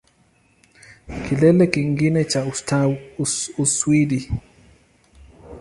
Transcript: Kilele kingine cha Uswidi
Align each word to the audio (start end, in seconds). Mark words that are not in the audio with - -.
Kilele 1.23 1.65
kingine 1.73 2.21
cha 2.31 2.41
Uswidi 3.63 4.19